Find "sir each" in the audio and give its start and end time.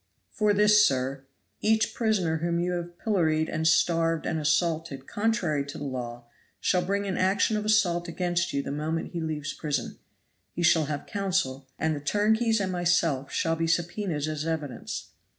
0.83-1.93